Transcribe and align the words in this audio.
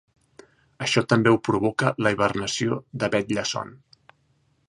Això 0.85 1.03
també 1.13 1.33
ho 1.33 1.37
provoca 1.49 1.91
la 2.07 2.13
hibernació 2.15 2.79
de 3.03 3.13
vetlla-son. 3.17 3.73